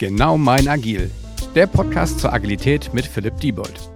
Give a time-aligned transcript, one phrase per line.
[0.00, 1.10] Genau mein Agil,
[1.54, 3.90] der Podcast zur Agilität mit Philipp Diebold.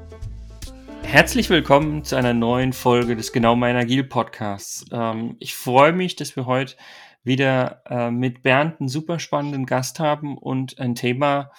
[1.03, 4.85] Herzlich willkommen zu einer neuen Folge des Genau mein Agil Podcasts.
[4.93, 6.77] Ähm, ich freue mich, dass wir heute
[7.23, 11.51] wieder äh, mit Bernd einen super spannenden Gast haben und ein Thema,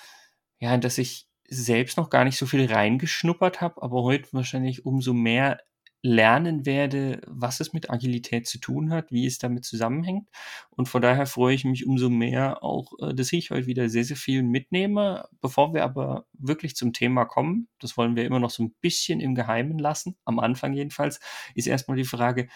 [0.60, 5.16] ja, das ich selbst noch gar nicht so viel reingeschnuppert habe, aber heute wahrscheinlich umso
[5.16, 5.60] mehr
[6.06, 10.30] lernen werde, was es mit Agilität zu tun hat, wie es damit zusammenhängt.
[10.70, 14.04] Und von daher freue ich mich umso mehr auch, äh, dass ich heute wieder sehr,
[14.04, 15.28] sehr viel mitnehme.
[15.42, 19.20] Bevor wir aber wirklich zum Thema kommen, das wollen wir immer noch so ein bisschen
[19.20, 21.20] im Geheimen lassen, am Anfang jedenfalls,
[21.56, 22.50] ist erstmal die Frage,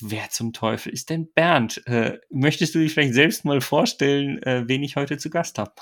[0.00, 1.86] wer zum Teufel ist denn Bernd?
[1.86, 5.74] Äh, möchtest du dich vielleicht selbst mal vorstellen, äh, wen ich heute zu Gast habe?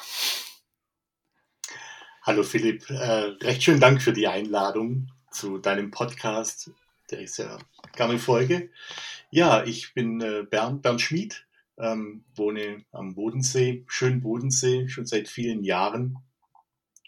[2.23, 6.73] Hallo Philipp, äh, recht schönen Dank für die Einladung zu deinem Podcast
[7.13, 7.59] der ich sehr
[7.95, 8.71] gerne folge.
[9.31, 11.47] Ja, ich bin äh, Bernd, Bernd Schmid,
[11.79, 16.19] ähm, wohne am Bodensee, schönen Bodensee, schon seit vielen Jahren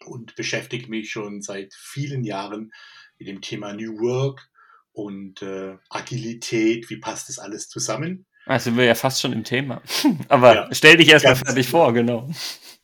[0.07, 2.73] und beschäftige mich schon seit vielen Jahren
[3.19, 4.51] mit dem Thema New Work
[4.93, 6.89] und äh, Agilität.
[6.91, 8.27] Wie passt das alles zusammen?
[8.47, 9.83] Also sind wir ja fast schon im Thema.
[10.29, 12.31] Aber ja, stell dich erstmal fertig vor, genau.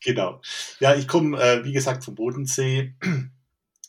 [0.03, 0.41] Genau.
[0.79, 2.95] Ja, ich komme, äh, wie gesagt, vom Bodensee,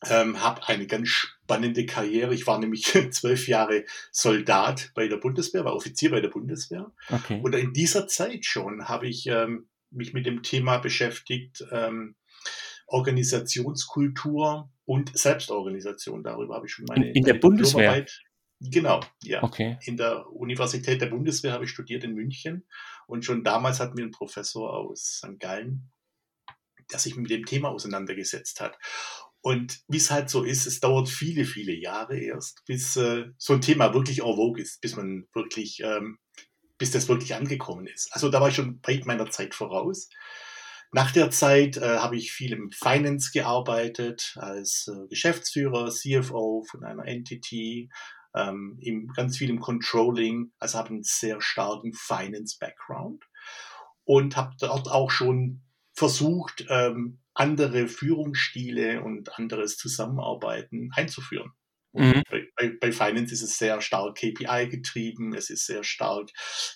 [0.09, 2.33] ähm, habe eine ganz spannende Karriere.
[2.33, 6.91] Ich war nämlich zwölf Jahre Soldat bei der Bundeswehr, war Offizier bei der Bundeswehr.
[7.09, 7.39] Okay.
[7.43, 12.15] Und in dieser Zeit schon habe ich ähm, mich mit dem Thema beschäftigt, ähm,
[12.87, 16.23] Organisationskultur und Selbstorganisation.
[16.23, 18.05] Darüber habe ich schon meine in, in der Bundeswehr.
[18.59, 19.41] Genau, ja.
[19.41, 19.77] Okay.
[19.85, 22.67] In der Universität der Bundeswehr habe ich studiert in München
[23.07, 25.39] und schon damals hatten wir einen Professor aus St.
[25.39, 25.91] Gallen,
[26.91, 28.77] der sich mit dem Thema auseinandergesetzt hat.
[29.41, 33.53] Und wie es halt so ist, es dauert viele, viele Jahre erst, bis äh, so
[33.53, 36.19] ein Thema wirklich en vogue ist, bis man wirklich, ähm,
[36.77, 38.09] bis das wirklich angekommen ist.
[38.11, 40.09] Also da war ich schon weit meiner Zeit voraus.
[40.91, 46.83] Nach der Zeit äh, habe ich viel im Finance gearbeitet, als äh, Geschäftsführer, CFO von
[46.83, 47.89] einer Entity,
[48.35, 53.23] ähm, im, ganz viel im Controlling, also habe einen sehr starken Finance-Background
[54.03, 55.61] und habe dort auch schon
[55.93, 61.51] versucht, ähm, andere Führungsstile und anderes Zusammenarbeiten einzuführen.
[61.93, 62.21] Mhm.
[62.55, 66.29] Bei, bei, Finance ist es sehr stark KPI getrieben, es ist sehr stark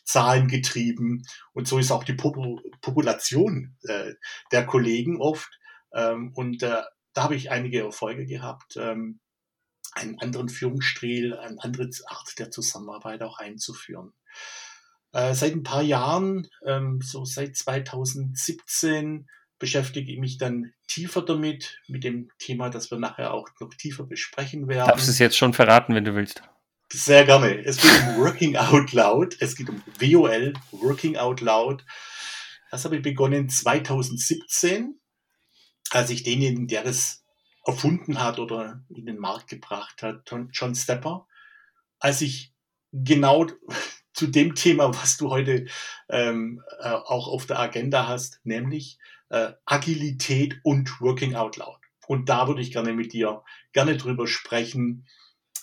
[0.03, 1.21] Zahlen getrieben
[1.53, 4.13] und so ist auch die Popul Population äh,
[4.51, 5.49] der Kollegen oft.
[5.93, 6.81] Ähm, und äh,
[7.13, 9.19] da habe ich einige Erfolge gehabt, ähm,
[9.93, 14.13] einen anderen Führungsstil, eine andere Art der Zusammenarbeit auch einzuführen.
[15.13, 19.27] Äh, seit ein paar Jahren, ähm, so seit 2017,
[19.59, 24.03] beschäftige ich mich dann tiefer damit, mit dem Thema, das wir nachher auch noch tiefer
[24.03, 24.87] besprechen werden.
[24.87, 26.43] Darfst du es jetzt schon verraten, wenn du willst?
[26.91, 27.63] Sehr gerne.
[27.65, 29.37] Es geht um Working Out Loud.
[29.39, 31.83] Es geht um WOL, Working Out Loud.
[32.69, 34.99] Das habe ich begonnen 2017,
[35.91, 37.23] als ich denjenigen, der das
[37.65, 41.27] erfunden hat oder in den Markt gebracht hat, John Stepper,
[41.99, 42.53] als ich
[42.91, 43.47] genau
[44.15, 45.65] zu dem Thema, was du heute
[46.09, 48.97] ähm, äh, auch auf der Agenda hast, nämlich
[49.29, 51.79] äh, Agilität und Working Out Loud.
[52.07, 53.43] Und da würde ich gerne mit dir
[53.73, 55.05] gerne drüber sprechen,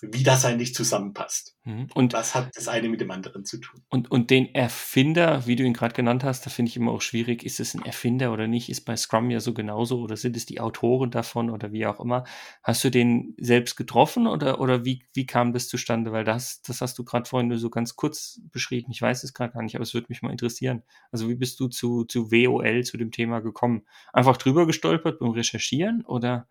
[0.03, 1.57] wie das eigentlich zusammenpasst.
[1.65, 1.87] Mhm.
[1.95, 3.85] Und was hat das eine mit dem anderen zu tun?
[3.89, 7.03] Und, und den Erfinder, wie du ihn gerade genannt hast, da finde ich immer auch
[7.03, 8.69] schwierig, ist es ein Erfinder oder nicht?
[8.69, 12.01] Ist bei Scrum ja so genauso oder sind es die Autoren davon oder wie auch
[12.01, 12.25] immer?
[12.65, 16.11] Hast du den selbst getroffen oder, oder wie, wie kam das zustande?
[16.11, 18.91] Weil das, das hast du gerade vorhin nur so ganz kurz beschrieben.
[18.91, 20.83] Ich weiß es gerade gar nicht, aber es würde mich mal interessieren.
[21.13, 23.87] Also wie bist du zu, zu WOL, zu dem Thema gekommen?
[24.13, 26.49] Einfach drüber gestolpert beim Recherchieren oder?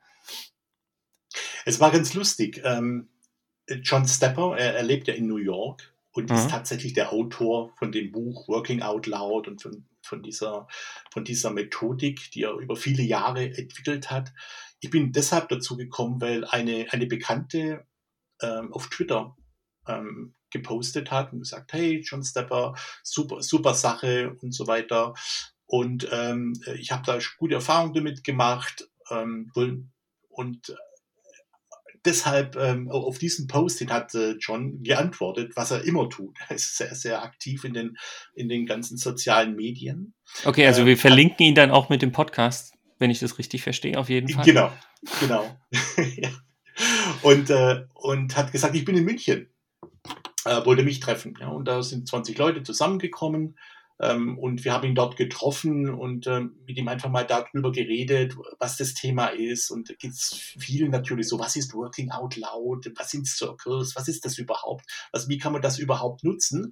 [1.65, 2.61] Es war ganz lustig.
[2.63, 3.09] Ähm
[3.77, 6.35] John Stepper, er, er lebt ja in New York und mhm.
[6.35, 10.67] ist tatsächlich der Autor von dem Buch Working Out Loud und von, von, dieser,
[11.11, 14.33] von dieser Methodik, die er über viele Jahre entwickelt hat.
[14.79, 17.85] Ich bin deshalb dazu gekommen, weil eine, eine Bekannte
[18.41, 19.35] ähm, auf Twitter
[19.87, 25.13] ähm, gepostet hat und gesagt, hey, John Stepper, super, super Sache und so weiter.
[25.65, 29.49] Und ähm, ich habe da gute Erfahrungen damit gemacht ähm,
[30.29, 30.75] und
[32.05, 36.37] deshalb ähm, auf diesen Post hat äh, John geantwortet, was er immer tut.
[36.49, 37.97] Er ist sehr, sehr aktiv in den,
[38.33, 40.13] in den ganzen sozialen Medien.
[40.45, 43.61] Okay, also wir ähm, verlinken ihn dann auch mit dem Podcast, wenn ich das richtig
[43.61, 44.45] verstehe, auf jeden Fall.
[44.45, 44.71] Genau,
[45.19, 45.57] genau.
[46.17, 46.29] ja.
[47.21, 49.47] und, äh, und hat gesagt, ich bin in München,
[50.45, 51.37] äh, wollte mich treffen.
[51.39, 53.57] Ja, und da sind 20 Leute zusammengekommen.
[54.01, 58.35] Ähm, und wir haben ihn dort getroffen und ähm, mit ihm einfach mal darüber geredet,
[58.59, 59.69] was das Thema ist.
[59.69, 63.95] Und da geht es viel natürlich so, was ist Working Out Loud, was sind Circles,
[63.95, 66.71] was ist das überhaupt, was, wie kann man das überhaupt nutzen?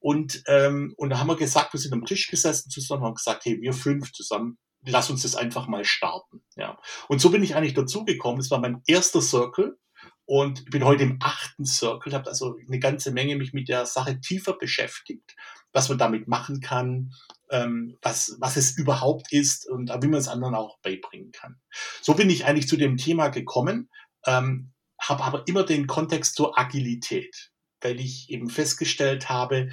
[0.00, 3.44] Und, ähm, und da haben wir gesagt, wir sind am Tisch gesessen zusammen, haben gesagt,
[3.44, 6.42] hey, wir fünf zusammen lass uns das einfach mal starten.
[6.56, 6.76] Ja.
[7.08, 8.40] Und so bin ich eigentlich dazugekommen.
[8.40, 9.78] Es war mein erster Circle
[10.24, 14.20] und bin heute im achten Circle, habe also eine ganze Menge mich mit der Sache
[14.20, 15.36] tiefer beschäftigt,
[15.72, 17.12] was man damit machen kann,
[17.50, 21.60] ähm, was, was es überhaupt ist und wie man es anderen auch beibringen kann.
[22.00, 23.90] So bin ich eigentlich zu dem Thema gekommen,
[24.26, 29.70] ähm, habe aber immer den Kontext zur Agilität, weil ich eben festgestellt habe,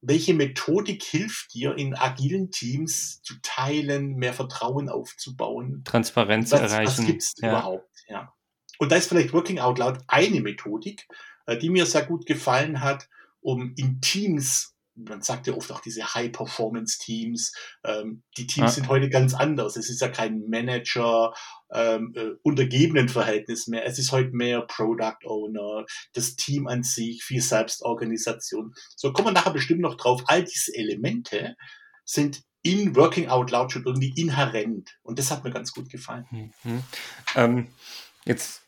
[0.00, 5.82] welche Methodik hilft dir, in agilen Teams zu teilen, mehr Vertrauen aufzubauen?
[5.84, 6.86] Transparenz was, erreichen.
[6.86, 7.50] Was gibt's ja.
[7.50, 7.90] überhaupt?
[8.08, 8.32] Ja.
[8.78, 11.08] Und da ist vielleicht Working Out Loud eine Methodik,
[11.46, 13.08] äh, die mir sehr gut gefallen hat,
[13.40, 14.76] um in Teams
[15.06, 17.52] man sagt ja oft auch diese High-Performance-Teams.
[17.84, 18.74] Ähm, die Teams ja.
[18.74, 19.76] sind heute ganz anders.
[19.76, 21.32] Es ist ja kein Manager,
[21.72, 23.86] ähm, äh, untergebenen Verhältnis mehr.
[23.86, 25.84] Es ist heute mehr Product Owner,
[26.14, 28.74] das Team an sich, viel Selbstorganisation.
[28.96, 30.22] So kommen wir nachher bestimmt noch drauf.
[30.26, 31.56] All diese Elemente
[32.04, 34.98] sind in Working Out Loud schon irgendwie inhärent.
[35.02, 36.26] Und das hat mir ganz gut gefallen.
[36.64, 36.82] Mhm.
[37.36, 37.68] Ähm,
[38.24, 38.62] jetzt,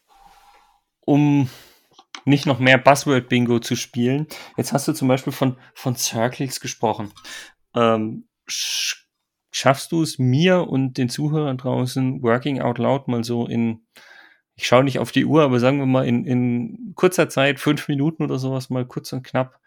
[1.00, 1.50] um
[2.24, 4.26] nicht noch mehr Buzzword-Bingo zu spielen.
[4.56, 7.12] Jetzt hast du zum Beispiel von, von Circles gesprochen.
[7.74, 13.86] Ähm, schaffst du es mir und den Zuhörern draußen Working Out Loud mal so in,
[14.54, 17.88] ich schaue nicht auf die Uhr, aber sagen wir mal in, in kurzer Zeit, fünf
[17.88, 19.60] Minuten oder sowas, mal kurz und knapp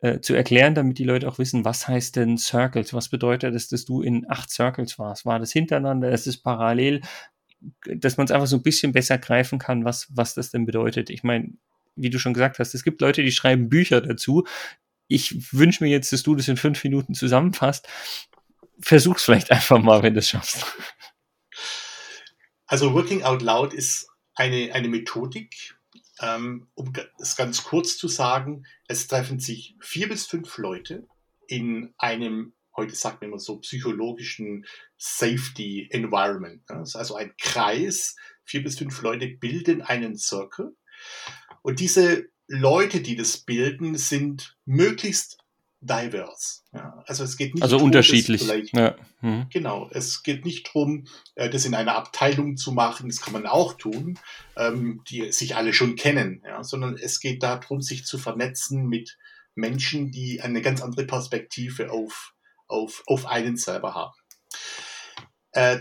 [0.00, 2.94] äh, zu erklären, damit die Leute auch wissen, was heißt denn Circles?
[2.94, 5.24] Was bedeutet es, dass du in acht Circles warst?
[5.24, 6.10] War das hintereinander?
[6.10, 7.02] Ist es parallel?
[7.86, 11.10] Dass man es einfach so ein bisschen besser greifen kann, was, was das denn bedeutet.
[11.10, 11.52] Ich meine,
[11.96, 14.46] wie du schon gesagt hast, es gibt Leute, die schreiben Bücher dazu.
[15.08, 17.86] Ich wünsche mir jetzt, dass du das in fünf Minuten zusammenfasst.
[18.80, 20.64] Versuch's vielleicht einfach mal, wenn du es schaffst.
[22.66, 25.76] Also Working Out Loud ist eine, eine Methodik,
[26.20, 31.06] ähm, um es ganz kurz zu sagen, es treffen sich vier bis fünf Leute
[31.46, 34.64] in einem, heute sagt man immer so, psychologischen
[34.96, 36.62] Safety Environment.
[36.82, 40.74] Ist also ein Kreis, vier bis fünf Leute bilden einen Circle
[41.62, 45.38] und diese Leute, die das bilden, sind möglichst
[45.80, 46.60] diverse.
[46.72, 48.48] Ja, also es geht nicht also unterschiedlich.
[48.72, 48.96] Ja.
[49.20, 49.46] Mhm.
[49.50, 53.46] Genau, es geht nicht darum, äh, das in einer Abteilung zu machen, das kann man
[53.46, 54.18] auch tun,
[54.56, 59.18] ähm, die sich alle schon kennen, ja, sondern es geht darum, sich zu vernetzen mit
[59.54, 62.32] Menschen, die eine ganz andere Perspektive auf,
[62.68, 64.14] auf, auf einen selber haben.
[65.50, 65.80] Äh,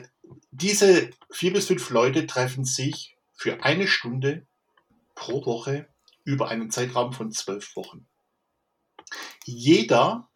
[0.52, 4.48] diese vier bis fünf Leute treffen sich für eine Stunde
[5.22, 5.88] pro Woche
[6.24, 8.08] über einen Zeitraum von zwölf Wochen.
[9.46, 10.28] Jeder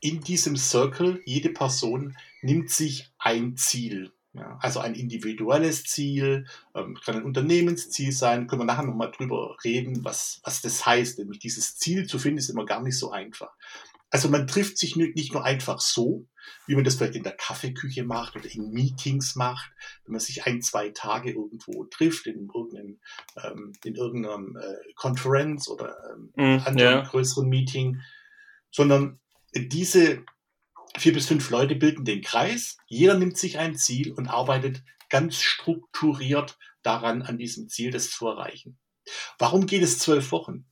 [0.00, 4.12] in diesem Circle, jede Person nimmt sich ein Ziel.
[4.32, 9.56] Ja, also ein individuelles Ziel, ähm, kann ein Unternehmensziel sein, können wir nachher nochmal drüber
[9.62, 11.20] reden, was, was das heißt.
[11.20, 13.56] Nämlich dieses Ziel zu finden, ist immer gar nicht so einfach.
[14.14, 16.28] Also man trifft sich nicht nur einfach so,
[16.68, 19.72] wie man das vielleicht in der Kaffeeküche macht oder in Meetings macht,
[20.04, 23.00] wenn man sich ein, zwei Tage irgendwo trifft, in irgendeinem,
[23.42, 27.00] ähm, in irgendeinem äh, Konferenz oder ähm, mm, anderen ja.
[27.00, 28.02] größeren Meeting,
[28.70, 29.18] sondern
[29.52, 30.24] diese
[30.96, 35.40] vier bis fünf Leute bilden den Kreis, jeder nimmt sich ein Ziel und arbeitet ganz
[35.40, 38.78] strukturiert daran, an diesem Ziel das zu erreichen.
[39.40, 40.66] Warum geht es zwölf Wochen?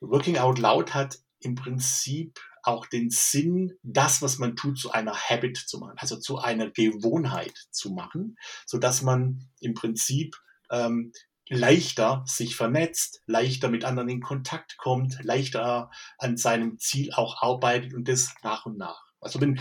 [0.00, 5.14] Working Out Loud hat im Prinzip auch den Sinn, das, was man tut, zu einer
[5.14, 8.36] Habit zu machen, also zu einer Gewohnheit zu machen,
[8.66, 10.36] so dass man im Prinzip
[10.70, 11.12] ähm,
[11.48, 17.94] leichter sich vernetzt, leichter mit anderen in Kontakt kommt, leichter an seinem Ziel auch arbeitet
[17.94, 19.02] und das nach und nach.
[19.20, 19.60] Also wenn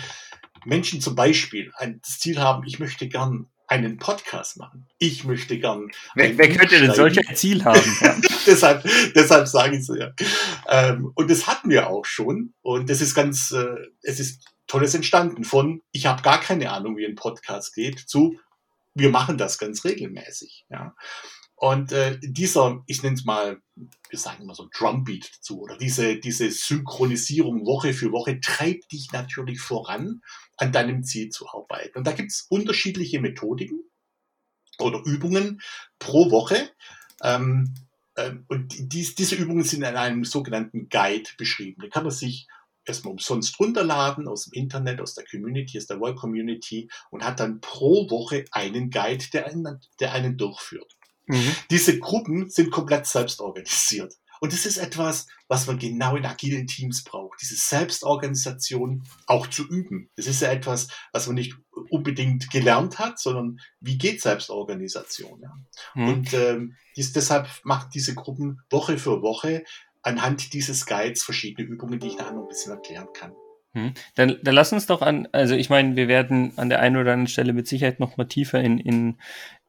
[0.66, 4.88] Menschen zum Beispiel ein Ziel haben, ich möchte gern einen Podcast machen.
[4.98, 5.92] Ich möchte gern.
[6.16, 7.82] Wer, wer könnte denn solch ein Ziel haben?
[8.46, 8.84] deshalb,
[9.14, 10.12] deshalb sage ich so, ja.
[10.68, 12.54] Ähm, und das hatten wir auch schon.
[12.62, 16.98] Und das ist ganz, äh, es ist Tolles entstanden von, ich habe gar keine Ahnung,
[16.98, 18.40] wie ein Podcast geht, zu,
[18.94, 20.66] wir machen das ganz regelmäßig.
[20.70, 20.96] Ja.
[21.60, 26.18] Und äh, dieser, ich nenne es mal, wir sagen immer so Drumbeat dazu, oder diese,
[26.20, 30.22] diese Synchronisierung Woche für Woche treibt dich natürlich voran,
[30.58, 31.98] an deinem Ziel zu arbeiten.
[31.98, 33.80] Und da gibt es unterschiedliche Methodiken
[34.78, 35.60] oder Übungen
[35.98, 36.70] pro Woche.
[37.24, 37.74] Ähm,
[38.18, 41.82] ähm, und dies, diese Übungen sind in einem sogenannten Guide beschrieben.
[41.82, 42.48] Da kann man sich
[42.86, 47.40] erstmal umsonst runterladen aus dem Internet, aus der Community, aus der World Community und hat
[47.40, 50.97] dann pro Woche einen Guide, der einen, der einen durchführt.
[51.28, 51.56] Mhm.
[51.70, 54.14] Diese Gruppen sind komplett selbst organisiert.
[54.40, 57.42] Und das ist etwas, was man genau in agilen Teams braucht.
[57.42, 60.10] Diese Selbstorganisation auch zu üben.
[60.16, 61.56] Das ist ja etwas, was man nicht
[61.90, 65.42] unbedingt gelernt hat, sondern wie geht Selbstorganisation.
[65.42, 65.58] Ja?
[65.96, 66.08] Mhm.
[66.08, 69.64] Und ähm, dies, deshalb macht diese Gruppen Woche für Woche
[70.04, 73.34] anhand dieses Guides verschiedene Übungen, die ich nachher noch ein bisschen erklären kann.
[73.74, 73.94] Hm.
[74.16, 77.12] Dann, dann lass uns doch an, also ich meine, wir werden an der einen oder
[77.12, 79.18] anderen Stelle mit Sicherheit noch mal tiefer in, in,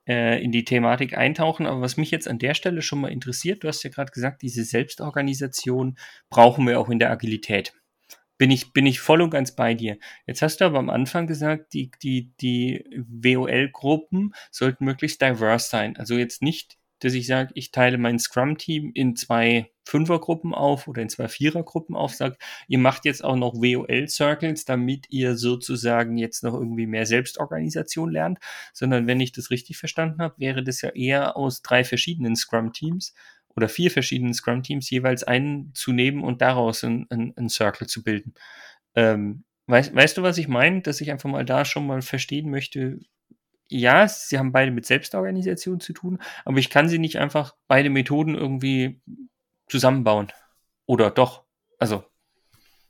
[0.09, 3.63] äh, in die Thematik eintauchen, aber was mich jetzt an der Stelle schon mal interessiert,
[3.63, 5.99] du hast ja gerade gesagt, diese Selbstorganisation
[6.31, 7.75] brauchen wir auch in der Agilität.
[8.39, 9.99] Bin ich, bin ich voll und ganz bei dir.
[10.27, 15.97] Jetzt hast du aber am Anfang gesagt, die, die, die WOL-Gruppen sollten möglichst diverse sein.
[15.97, 21.01] Also jetzt nicht dass ich sage, ich teile mein Scrum-Team in zwei Fünfergruppen auf oder
[21.01, 26.45] in zwei Vierergruppen auf, sagt, ihr macht jetzt auch noch WOL-Circles, damit ihr sozusagen jetzt
[26.45, 28.39] noch irgendwie mehr Selbstorganisation lernt,
[28.73, 33.15] sondern wenn ich das richtig verstanden habe, wäre das ja eher aus drei verschiedenen Scrum-Teams
[33.57, 38.35] oder vier verschiedenen Scrum-Teams jeweils einen zu nehmen und daraus einen, einen, Circle zu bilden.
[38.95, 40.83] Ähm, weißt, weißt du, was ich meine?
[40.83, 43.01] Dass ich einfach mal da schon mal verstehen möchte,
[43.69, 47.91] ja, sie haben beide mit Selbstorganisation zu tun, aber ich kann sie nicht einfach beide
[47.91, 49.01] Methoden irgendwie
[49.69, 50.33] zusammenbauen.
[50.87, 51.45] Oder doch?
[51.79, 52.05] Also.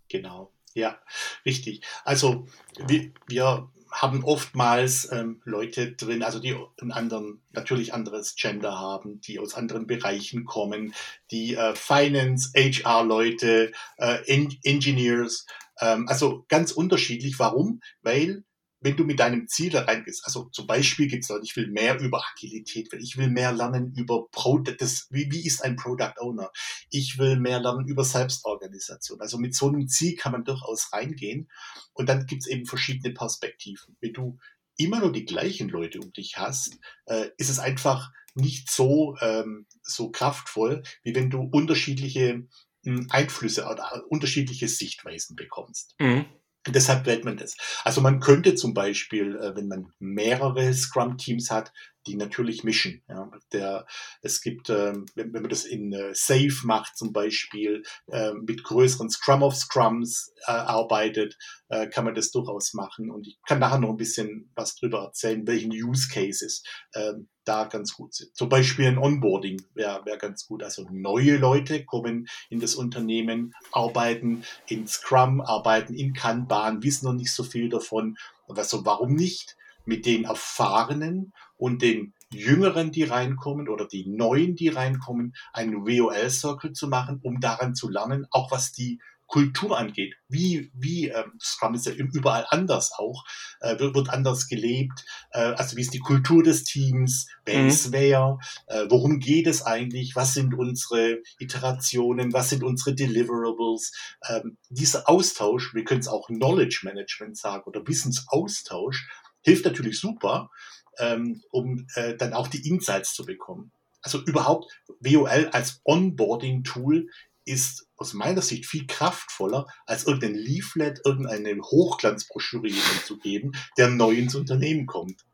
[0.09, 0.99] Genau, ja,
[1.45, 1.83] richtig.
[2.05, 2.47] Also
[2.87, 9.21] wir, wir haben oftmals ähm, Leute drin, also die einen anderen, natürlich anderes Gender haben,
[9.23, 10.95] die aus anderen Bereichen kommen,
[11.31, 15.47] die äh, Finance, HR-Leute, äh, en Engineers,
[15.81, 17.39] ähm, also ganz unterschiedlich.
[17.39, 17.81] Warum?
[18.03, 18.45] Weil
[18.81, 21.69] wenn du mit deinem Ziel da reingehst, also zum Beispiel gibt es Leute, ich will
[21.69, 26.15] mehr über Agilität, ich will mehr lernen über Product, das, wie, wie ist ein Product
[26.21, 26.51] Owner?
[26.91, 29.21] Ich will mehr lernen über Selbstorganisation.
[29.21, 31.49] Also mit so einem Ziel kann man durchaus reingehen.
[31.93, 33.97] Und dann gibt es eben verschiedene Perspektiven.
[34.01, 34.39] Wenn du
[34.77, 39.67] immer nur die gleichen Leute um dich hast, äh, ist es einfach nicht so, ähm,
[39.83, 42.47] so kraftvoll, wie wenn du unterschiedliche
[42.85, 45.97] mh, hm, Einflüsse oder unterschiedliche Sichtweisen bekommst.
[45.99, 46.27] Mhm.
[46.73, 47.57] Deshalb wählt man das.
[47.85, 51.73] Also man könnte zum Beispiel, äh, wenn man mehrere Scrum-Teams hat,
[52.07, 53.03] die natürlich mischen.
[53.09, 53.31] Ja.
[53.53, 53.87] Der,
[54.23, 58.65] es gibt, ähm, wenn, wenn man das in äh, Safe macht zum Beispiel, äh, mit
[58.65, 61.37] größeren Scrum of Scrums äh, arbeitet,
[61.69, 63.11] äh, kann man das durchaus machen.
[63.11, 66.63] Und ich kann nachher noch ein bisschen was drüber erzählen, welchen Use Cases
[66.95, 68.35] ähm, da ganz gut sind.
[68.37, 70.63] Zum Beispiel ein Onboarding wäre wär ganz gut.
[70.63, 77.15] Also neue Leute kommen in das Unternehmen, arbeiten in Scrum, arbeiten in Kanban, wissen noch
[77.15, 78.17] nicht so viel davon.
[78.49, 84.69] Also warum nicht mit den Erfahrenen und den Jüngeren, die reinkommen oder die Neuen, die
[84.69, 90.15] reinkommen, einen WOL-Circle zu machen, um daran zu lernen, auch was die Kultur angeht.
[90.29, 93.25] Wie, wie ähm, Scrum ist ja überall anders auch,
[93.61, 95.05] äh, wird, wird anders gelebt.
[95.31, 97.29] Äh, also wie ist die Kultur des Teams?
[97.45, 97.69] Wer mhm.
[97.69, 98.39] ist wer?
[98.67, 100.17] Äh, worum geht es eigentlich?
[100.17, 102.33] Was sind unsere Iterationen?
[102.33, 103.93] Was sind unsere Deliverables?
[104.29, 109.07] Ähm, dieser Austausch, wir können es auch Knowledge Management sagen oder Wissensaustausch,
[109.43, 110.51] hilft natürlich super,
[110.99, 113.73] ähm, um äh, dann auch die Insights zu bekommen.
[114.03, 117.09] Also überhaupt WOL als Onboarding-Tool
[117.45, 122.69] ist aus meiner Sicht viel kraftvoller, als irgendein Leaflet, irgendeine Hochglanzbroschüre
[123.05, 125.25] zu geben, der neu ins Unternehmen kommt.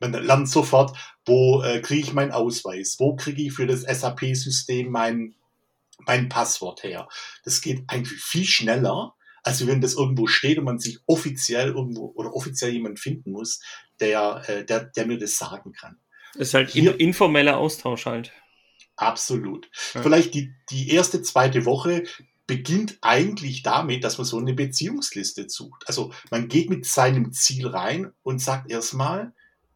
[0.00, 4.90] Man lernt sofort, wo äh, kriege ich meinen Ausweis, wo kriege ich für das SAP-System
[4.90, 5.34] mein,
[6.06, 7.06] mein Passwort her.
[7.44, 12.12] Das geht eigentlich viel schneller, als wenn das irgendwo steht und man sich offiziell irgendwo
[12.14, 13.60] oder offiziell jemand finden muss,
[14.00, 15.98] der, äh, der, der mir das sagen kann.
[16.34, 18.32] Das ist halt Hier, informeller Austausch halt.
[18.96, 19.70] Absolut.
[19.94, 20.02] Ja.
[20.02, 22.04] Vielleicht die, die erste, zweite Woche
[22.46, 25.84] beginnt eigentlich damit, dass man so eine Beziehungsliste sucht.
[25.86, 29.32] Also man geht mit seinem Ziel rein und sagt erstmal,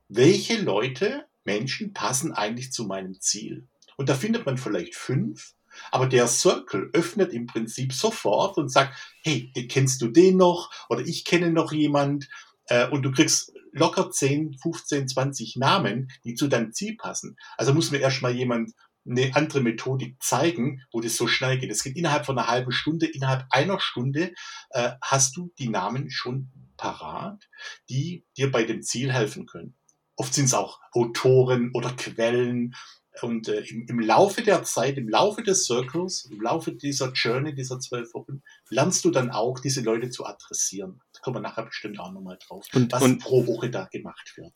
[0.09, 3.67] welche Leute, Menschen passen eigentlich zu meinem Ziel.
[3.97, 5.55] Und da findet man vielleicht fünf,
[5.91, 10.71] aber der Circle öffnet im Prinzip sofort und sagt, hey, kennst du den noch?
[10.89, 12.29] Oder ich kenne noch jemand.
[12.67, 17.37] Äh, und du kriegst locker 10, 15, 20 Namen, die zu deinem Ziel passen.
[17.57, 18.73] Also muss mir erstmal jemand
[19.07, 21.71] eine andere Methodik zeigen, wo das so schnell geht.
[21.71, 24.33] Es geht innerhalb von einer halben Stunde, innerhalb einer Stunde
[24.71, 27.49] äh, hast du die Namen schon parat,
[27.89, 29.75] die dir bei dem Ziel helfen können.
[30.17, 32.75] Oft sind es auch Autoren oder Quellen
[33.23, 37.55] und äh, im, im, Laufe der Zeit, im Laufe des Circles, im Laufe dieser Journey,
[37.55, 41.01] dieser zwölf Wochen, lernst du dann auch, diese Leute zu adressieren.
[41.13, 44.35] Da kommen wir nachher bestimmt auch nochmal drauf, und, was und, pro Woche da gemacht
[44.37, 44.53] wird.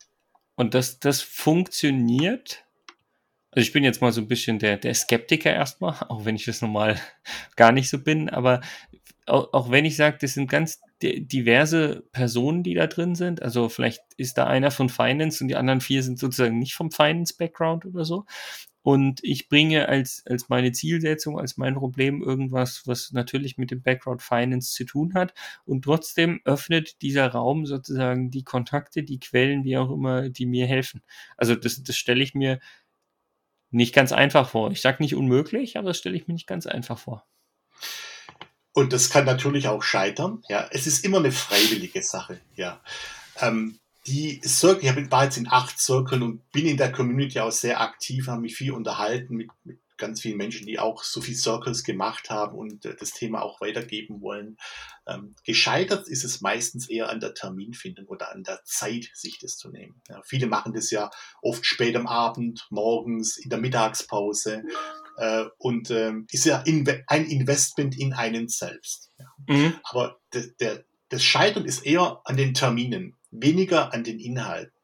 [0.56, 2.64] Und das, das funktioniert.
[3.52, 6.44] Also ich bin jetzt mal so ein bisschen der, der Skeptiker erstmal, auch wenn ich
[6.44, 7.00] das normal
[7.56, 8.60] gar nicht so bin, aber
[9.26, 13.42] auch, auch wenn ich sage, das sind ganz diverse Personen, die da drin sind.
[13.42, 16.90] Also vielleicht ist da einer von Finance und die anderen vier sind sozusagen nicht vom
[16.90, 18.24] Finance-Background oder so.
[18.82, 23.82] Und ich bringe als, als meine Zielsetzung, als mein Problem irgendwas, was natürlich mit dem
[23.82, 25.34] Background Finance zu tun hat.
[25.66, 30.66] Und trotzdem öffnet dieser Raum sozusagen die Kontakte, die Quellen, wie auch immer, die mir
[30.66, 31.02] helfen.
[31.36, 32.60] Also das, das stelle ich mir
[33.70, 34.70] nicht ganz einfach vor.
[34.70, 37.26] Ich sage nicht unmöglich, aber das stelle ich mir nicht ganz einfach vor.
[38.78, 40.44] Und das kann natürlich auch scheitern.
[40.48, 42.40] Ja, es ist immer eine freiwillige Sache.
[42.54, 42.80] Ja,
[43.40, 47.50] ähm, die Circle, ich war jetzt in acht Circles und bin in der Community auch
[47.50, 51.34] sehr aktiv, habe mich viel unterhalten mit, mit ganz vielen Menschen, die auch so viel
[51.34, 54.56] Circles gemacht haben und äh, das Thema auch weitergeben wollen.
[55.06, 59.56] Ähm, gescheitert ist es meistens eher an der Terminfindung oder an der Zeit, sich das
[59.56, 60.00] zu nehmen.
[60.08, 61.10] Ja, viele machen das ja
[61.42, 64.62] oft spät am Abend, morgens, in der Mittagspause
[65.18, 69.10] äh, und äh, ist ja inve ein Investment in einen selbst.
[69.18, 69.26] Ja.
[69.48, 69.74] Mhm.
[69.82, 74.77] Aber der, der, das Scheitern ist eher an den Terminen, weniger an den Inhalten.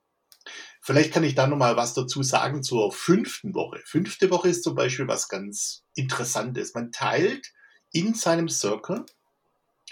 [0.84, 3.80] Vielleicht kann ich da nochmal was dazu sagen zur fünften Woche.
[3.86, 6.74] Fünfte Woche ist zum Beispiel was ganz Interessantes.
[6.74, 7.54] Man teilt
[7.90, 9.06] in seinem Circle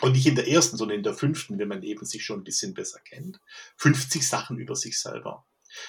[0.02, 2.44] und nicht in der ersten, sondern in der fünften, wenn man eben sich schon ein
[2.44, 3.40] bisschen besser kennt,
[3.78, 5.46] 50 Sachen über sich selber.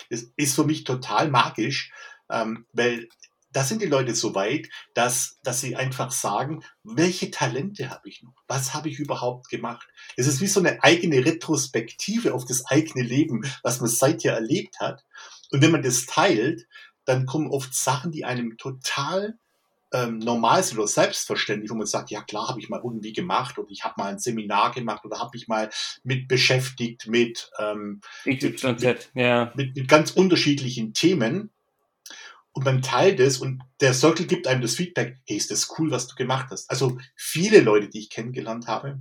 [0.10, 1.91] Das ist für mich total magisch,
[2.29, 3.10] ähm, weil
[3.53, 8.24] da sind die Leute so weit, dass, dass sie einfach sagen, welche Talente habe ich
[8.24, 8.33] noch?
[8.48, 9.88] Was habe ich überhaupt gemacht?
[10.17, 14.79] Es ist wie so eine eigene Retrospektive auf das eigene Leben, was man seither erlebt
[14.79, 15.05] hat.
[15.51, 16.67] Und wenn man das teilt,
[17.05, 19.38] dann kommen oft Sachen, die einem total
[19.93, 23.60] ähm, normal sind oder selbstverständlich, wo man sagt, ja klar, habe ich mal irgendwie gemacht
[23.60, 25.69] oder ich habe mal ein Seminar gemacht oder habe mich mal
[26.03, 29.53] mit beschäftigt mit, ähm, mit, mit, ja.
[29.55, 31.51] mit, mit ganz unterschiedlichen Themen
[32.53, 35.91] und man teilt es und der Circle gibt einem das Feedback, hey, ist das cool,
[35.91, 36.69] was du gemacht hast.
[36.69, 39.00] Also viele Leute, die ich kennengelernt habe,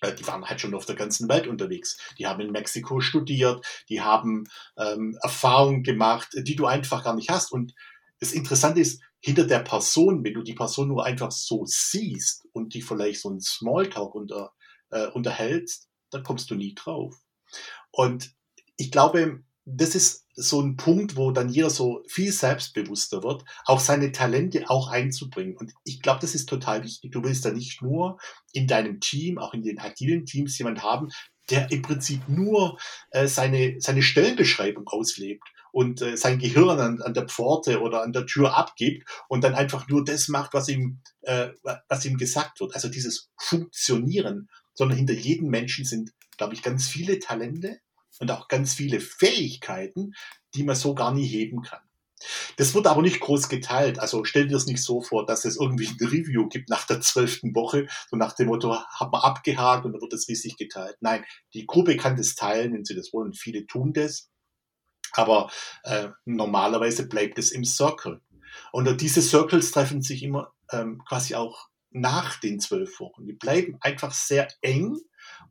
[0.00, 1.98] äh, die waren halt schon auf der ganzen Welt unterwegs.
[2.18, 4.44] Die haben in Mexiko studiert, die haben
[4.78, 7.52] ähm, Erfahrungen gemacht, die du einfach gar nicht hast.
[7.52, 7.74] Und
[8.18, 12.72] das Interessante ist, hinter der Person, wenn du die Person nur einfach so siehst und
[12.72, 14.54] die vielleicht so ein Smalltalk unter,
[14.90, 17.14] äh, unterhältst, dann kommst du nie drauf.
[17.90, 18.32] Und
[18.78, 23.80] ich glaube, das ist so ein Punkt, wo dann jeder so viel selbstbewusster wird, auch
[23.80, 25.56] seine Talente auch einzubringen.
[25.56, 27.12] Und ich glaube, das ist total wichtig.
[27.12, 28.18] Du willst da nicht nur
[28.52, 31.08] in deinem Team, auch in den agilen Teams jemand haben,
[31.50, 32.78] der im Prinzip nur
[33.10, 35.42] äh, seine, seine Stellenbeschreibung auslebt
[35.72, 39.54] und äh, sein Gehirn an, an der Pforte oder an der Tür abgibt und dann
[39.54, 41.50] einfach nur das macht, was ihm, äh,
[41.88, 42.74] was ihm gesagt wird.
[42.74, 47.80] Also dieses Funktionieren, sondern hinter jedem Menschen sind, glaube ich, ganz viele Talente
[48.20, 50.12] und auch ganz viele Fähigkeiten,
[50.54, 51.80] die man so gar nie heben kann.
[52.56, 53.98] Das wird aber nicht groß geteilt.
[53.98, 57.00] Also stell dir es nicht so vor, dass es irgendwie ein Review gibt nach der
[57.00, 60.96] zwölften Woche, so nach dem Motto, hat man abgehakt und dann wird es riesig geteilt.
[61.00, 63.32] Nein, die Gruppe kann das teilen, wenn sie das wollen.
[63.32, 64.30] Viele tun das.
[65.12, 65.50] Aber
[65.82, 68.20] äh, normalerweise bleibt es im Circle.
[68.70, 73.26] Und diese Circles treffen sich immer ähm, quasi auch nach den zwölf Wochen.
[73.26, 74.98] Die bleiben einfach sehr eng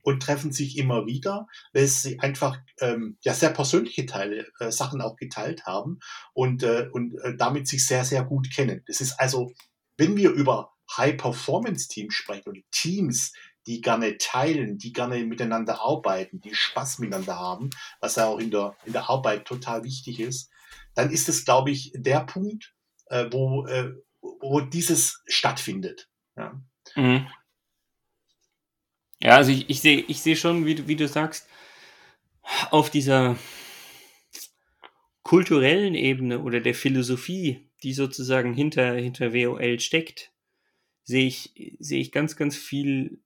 [0.01, 5.01] und treffen sich immer wieder, weil sie einfach ähm, ja sehr persönliche Teile, äh, Sachen
[5.01, 5.99] auch geteilt haben
[6.33, 8.83] und, äh, und äh, damit sich sehr, sehr gut kennen.
[8.87, 9.51] Das ist also,
[9.97, 13.33] wenn wir über High-Performance-Teams sprechen oder Teams,
[13.67, 18.51] die gerne teilen, die gerne miteinander arbeiten, die Spaß miteinander haben, was ja auch in
[18.51, 20.49] der, in der Arbeit total wichtig ist,
[20.95, 22.73] dann ist es, glaube ich, der Punkt,
[23.07, 26.09] äh, wo, äh, wo dieses stattfindet.
[26.35, 26.59] Ja.
[26.95, 27.27] Mhm.
[29.21, 31.47] Ja, also ich, ich sehe ich seh schon, wie du, wie du sagst,
[32.71, 33.35] auf dieser
[35.23, 40.31] kulturellen Ebene oder der Philosophie, die sozusagen hinter, hinter WOL steckt,
[41.03, 43.21] sehe ich, sehe ich ganz, ganz viel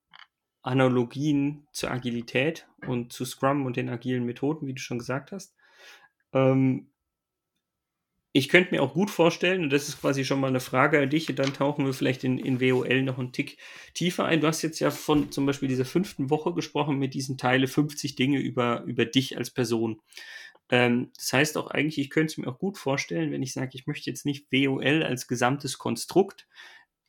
[0.64, 5.56] Analogien zur Agilität und zu Scrum und den agilen Methoden, wie du schon gesagt hast.
[6.34, 6.90] Ähm,
[8.36, 11.10] ich könnte mir auch gut vorstellen, und das ist quasi schon mal eine Frage an
[11.10, 13.58] dich, dann tauchen wir vielleicht in, in WOL noch einen Tick
[13.94, 14.42] tiefer ein.
[14.42, 18.16] Du hast jetzt ja von zum Beispiel dieser fünften Woche gesprochen mit diesen Teile 50
[18.16, 20.02] Dinge über, über dich als Person.
[20.70, 23.72] Ähm, das heißt auch eigentlich, ich könnte es mir auch gut vorstellen, wenn ich sage,
[23.74, 26.48] ich möchte jetzt nicht WOL als gesamtes Konstrukt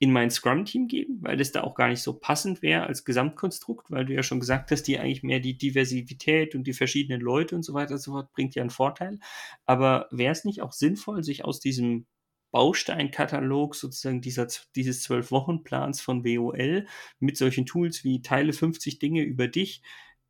[0.04, 3.90] in mein Scrum-Team geben, weil das da auch gar nicht so passend wäre als Gesamtkonstrukt,
[3.90, 7.56] weil du ja schon gesagt hast, die eigentlich mehr die Diversität und die verschiedenen Leute
[7.56, 9.18] und so weiter und so fort bringt ja einen Vorteil.
[9.64, 12.04] Aber wäre es nicht auch sinnvoll, sich aus diesem
[12.50, 16.86] Bausteinkatalog sozusagen dieser, dieses Zwölf-Wochen-Plans von WOL
[17.18, 19.80] mit solchen Tools wie Teile 50 Dinge über dich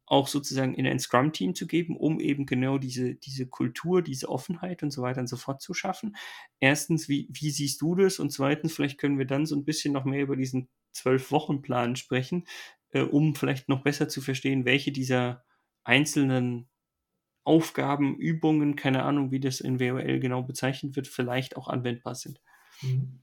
[0.06, 4.82] auch sozusagen in ein Scrum-Team zu geben, um eben genau diese, diese Kultur, diese Offenheit
[4.82, 6.16] und so weiter und so fort zu schaffen.
[6.60, 8.18] Erstens, wie, wie siehst du das?
[8.18, 12.44] Und zweitens, vielleicht können wir dann so ein bisschen noch mehr über diesen Zwölf-Wochen-Plan sprechen,
[12.90, 15.44] äh, um vielleicht noch besser zu verstehen, welche dieser
[15.84, 16.68] einzelnen
[17.44, 22.40] Aufgaben, Übungen, keine Ahnung, wie das in WOL genau bezeichnet wird, vielleicht auch anwendbar sind.
[22.80, 23.20] Mhm.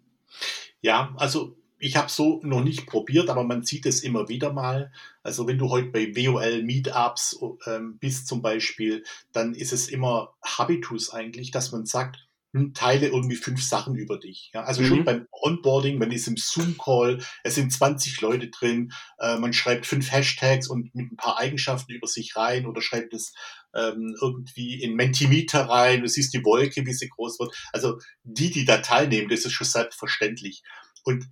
[0.82, 4.92] Ja, also ich habe so noch nicht probiert, aber man sieht es immer wieder mal.
[5.24, 10.36] Also wenn du heute bei WOL Meetups ähm, bist zum Beispiel, dann ist es immer
[10.44, 14.52] Habitus eigentlich, dass man sagt, hm, teile irgendwie fünf Sachen über dich.
[14.54, 14.88] Ja, also mhm.
[14.88, 19.88] schon beim Onboarding, man ist im Zoom-Call, es sind 20 Leute drin, äh, man schreibt
[19.88, 23.34] fünf Hashtags und mit ein paar Eigenschaften über sich rein oder schreibt es
[23.74, 27.56] ähm, irgendwie in Mentimeter rein, du siehst die Wolke, wie sie groß wird.
[27.74, 30.62] Also die, die da teilnehmen, das ist schon selbstverständlich.
[31.04, 31.26] Und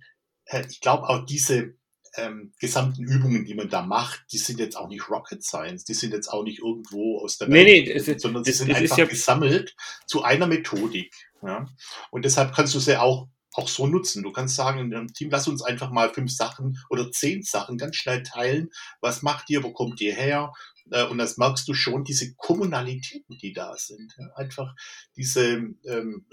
[0.68, 1.74] ich glaube auch diese
[2.16, 5.94] ähm, gesamten Übungen, die man da macht, die sind jetzt auch nicht Rocket Science, die
[5.94, 9.04] sind jetzt auch nicht irgendwo aus der Welt, nee, nee, sondern sie sind einfach ja
[9.04, 11.14] gesammelt zu einer Methodik.
[11.42, 11.68] Ja?
[12.10, 14.22] Und deshalb kannst du sie auch auch so nutzen.
[14.22, 17.96] Du kannst sagen, im Team, lass uns einfach mal fünf Sachen oder zehn Sachen ganz
[17.96, 18.70] schnell teilen.
[19.00, 19.62] Was macht ihr?
[19.62, 20.52] Wo kommt ihr her?
[20.90, 24.14] Äh, und das merkst du schon, diese Kommunalitäten, die da sind.
[24.36, 24.74] Einfach
[25.16, 26.26] diese, ähm,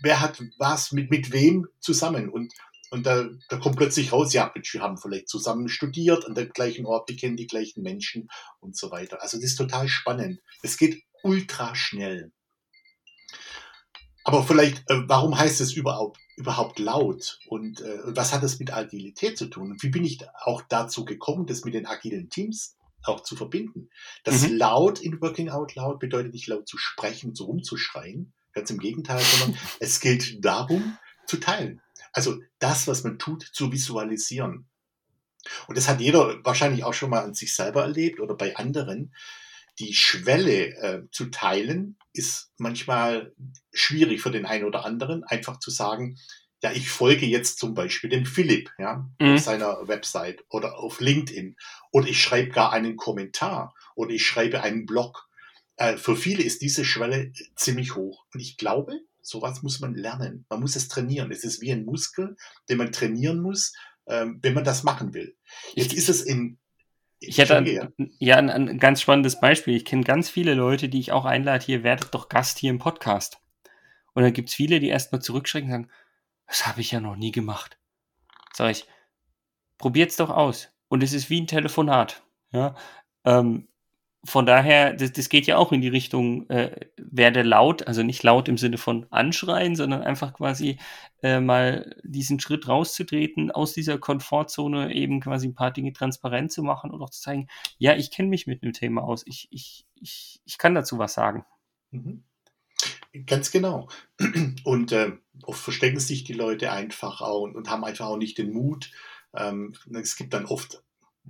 [0.00, 2.28] wer hat was mit, mit wem zusammen?
[2.28, 2.52] Und
[2.90, 6.86] und da, da kommt plötzlich raus, ja, wir haben vielleicht zusammen studiert an dem gleichen
[6.86, 8.28] Ort, wir kennen die gleichen Menschen
[8.60, 9.22] und so weiter.
[9.22, 10.40] Also das ist total spannend.
[10.62, 12.32] Es geht ultra schnell.
[14.24, 17.38] Aber vielleicht, äh, warum heißt es überhaupt, überhaupt laut?
[17.46, 19.72] Und äh, was hat das mit Agilität zu tun?
[19.72, 23.88] Und wie bin ich auch dazu gekommen, das mit den agilen Teams auch zu verbinden?
[24.24, 24.56] Das mhm.
[24.56, 28.34] laut in Working Out Loud bedeutet nicht laut zu sprechen, so rumzuschreien.
[28.52, 31.80] Ganz im Gegenteil, sondern es gilt darum, zu teilen.
[32.12, 34.68] Also das, was man tut, zu visualisieren.
[35.66, 39.14] Und das hat jeder wahrscheinlich auch schon mal an sich selber erlebt oder bei anderen.
[39.78, 43.32] Die Schwelle äh, zu teilen ist manchmal
[43.72, 46.18] schwierig für den einen oder anderen, einfach zu sagen,
[46.62, 49.34] ja, ich folge jetzt zum Beispiel dem Philipp, ja, mhm.
[49.34, 51.56] auf seiner Website oder auf LinkedIn
[51.92, 55.28] oder ich schreibe gar einen Kommentar oder ich schreibe einen Blog.
[55.76, 58.24] Äh, für viele ist diese Schwelle ziemlich hoch.
[58.34, 60.46] Und ich glaube, Sowas muss man lernen.
[60.48, 61.30] Man muss es trainieren.
[61.30, 62.36] Es ist wie ein Muskel,
[62.68, 63.74] den man trainieren muss,
[64.06, 65.36] ähm, wenn man das machen will.
[65.74, 66.58] Jetzt ich, ist es in.
[67.20, 69.74] Ich hätte ein, ja ein, ein, ganz spannendes Beispiel.
[69.74, 72.78] Ich kenne ganz viele Leute, die ich auch einlade, hier werdet doch Gast hier im
[72.78, 73.38] Podcast.
[74.14, 75.90] Und dann gibt es viele, die erstmal zurückschrecken und sagen,
[76.46, 77.78] das habe ich ja noch nie gemacht.
[78.54, 78.86] Sag ich,
[79.78, 80.70] probiert's doch aus.
[80.88, 82.22] Und es ist wie ein Telefonat.
[82.50, 82.74] Ja,
[83.24, 83.68] ähm,
[84.24, 88.22] von daher, das, das geht ja auch in die Richtung, äh, werde laut, also nicht
[88.22, 90.78] laut im Sinne von anschreien, sondern einfach quasi
[91.22, 96.62] äh, mal diesen Schritt rauszutreten, aus dieser Komfortzone eben quasi ein paar Dinge transparent zu
[96.62, 99.86] machen und auch zu zeigen, ja, ich kenne mich mit dem Thema aus, ich, ich,
[99.94, 101.44] ich, ich kann dazu was sagen.
[101.90, 102.24] Mhm.
[103.26, 103.88] Ganz genau.
[104.64, 108.38] Und äh, oft verstecken sich die Leute einfach auch und, und haben einfach auch nicht
[108.38, 108.90] den Mut.
[109.34, 110.82] Ähm, es gibt dann oft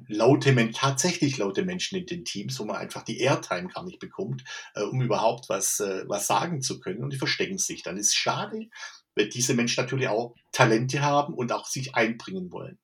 [0.06, 4.44] laute, tatsächlich laute Menschen in den Teams, wo man einfach die Airtime gar nicht bekommt,
[4.74, 7.82] äh, um überhaupt was, äh, was sagen zu können und die verstecken sich.
[7.82, 8.68] Dann ist es schade,
[9.14, 12.78] weil diese Menschen natürlich auch Talente haben und auch sich einbringen wollen.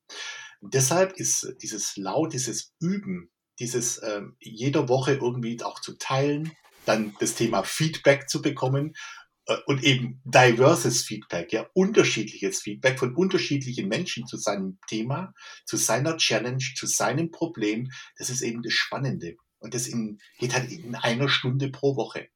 [0.60, 6.52] Und deshalb ist dieses Laut, dieses Üben, dieses äh, jeder Woche irgendwie auch zu teilen,
[6.86, 9.23] dann das Thema Feedback zu bekommen äh,
[9.66, 15.34] und eben diverses Feedback, ja, unterschiedliches Feedback von unterschiedlichen Menschen zu seinem Thema,
[15.66, 19.36] zu seiner Challenge, zu seinem Problem, das ist eben das Spannende.
[19.58, 22.28] Und das in, geht halt in einer Stunde pro Woche.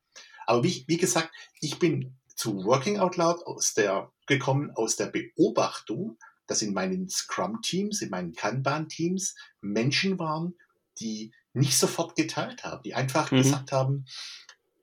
[0.46, 5.06] Aber wie, wie gesagt, ich bin zu Working Out Loud aus der, gekommen aus der
[5.06, 10.54] Beobachtung, dass in meinen Scrum-Teams, in meinen Kanban-Teams Menschen waren,
[11.00, 13.38] die nicht sofort geteilt haben, die einfach mhm.
[13.38, 14.06] gesagt haben,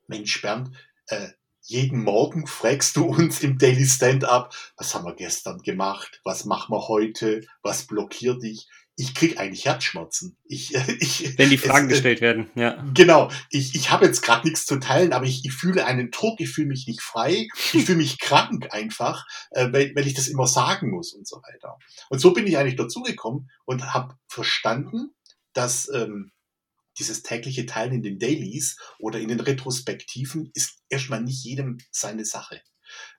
[0.06, 0.70] Mensch Bernd,
[1.08, 1.28] äh,
[1.66, 6.72] jeden Morgen fragst du uns im Daily Stand-up, was haben wir gestern gemacht, was machen
[6.72, 8.68] wir heute, was blockiert dich?
[8.98, 10.38] Ich krieg eigentlich Herzschmerzen.
[10.44, 12.82] Ich, ich, Wenn die Fragen es, äh, gestellt werden, ja.
[12.94, 13.30] Genau.
[13.50, 16.50] Ich, ich habe jetzt gerade nichts zu teilen, aber ich, ich fühle einen Druck, ich
[16.50, 20.46] fühle mich nicht frei, ich fühle mich krank einfach, äh, weil, weil ich das immer
[20.46, 21.76] sagen muss und so weiter.
[22.08, 25.10] Und so bin ich eigentlich dazugekommen und habe verstanden,
[25.52, 26.30] dass ähm,
[26.98, 32.24] dieses tägliche Teilen in den Dailies oder in den Retrospektiven ist erstmal nicht jedem seine
[32.24, 32.60] Sache.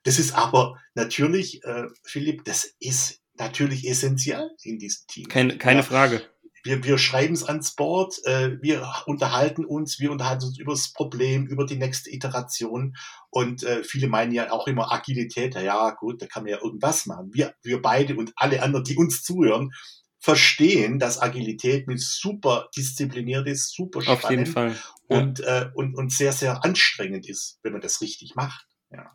[0.04, 5.28] Das ist aber natürlich, äh, Philipp, das ist natürlich essentiell in diesem Team.
[5.28, 6.22] Keine, keine ja, Frage.
[6.64, 10.92] Wir, wir schreiben es ans Board, äh, wir unterhalten uns, wir unterhalten uns über das
[10.92, 12.96] Problem, über die nächste Iteration
[13.30, 17.06] und äh, viele meinen ja auch immer Agilität, ja gut, da kann man ja irgendwas
[17.06, 17.30] machen.
[17.32, 19.70] Wir, wir beide und alle anderen, die uns zuhören,
[20.18, 24.76] verstehen, dass Agilität mit super diszipliniert ist, super spannend Auf jeden Fall.
[25.08, 25.18] Ja.
[25.18, 28.66] Und, äh, und, und sehr, sehr anstrengend ist, wenn man das richtig macht.
[28.90, 29.12] Ja.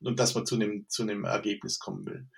[0.00, 2.28] Und dass man zu einem, zu einem Ergebnis kommen will.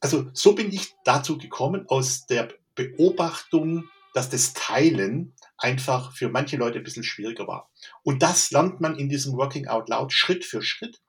[0.00, 6.56] Also so bin ich dazu gekommen, aus der Beobachtung, dass das Teilen einfach für manche
[6.56, 7.70] Leute ein bisschen schwieriger war.
[8.02, 11.00] Und das lernt man in diesem Working Out Loud Schritt für Schritt,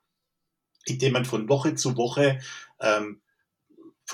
[0.86, 2.40] indem man von Woche zu Woche
[2.80, 3.22] ähm,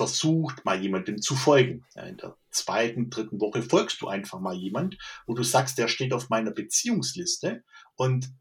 [0.00, 1.84] versucht, mal jemandem zu folgen.
[1.94, 6.14] in der zweiten, dritten Woche folgst du einfach mal jemand, wo du sagst, der steht
[6.14, 7.62] auf meiner Beziehungsliste
[7.96, 8.32] und